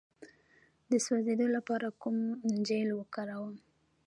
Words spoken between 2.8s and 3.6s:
وکاروم؟